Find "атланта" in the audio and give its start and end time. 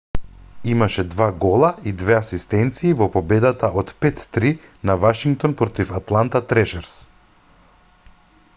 6.01-6.45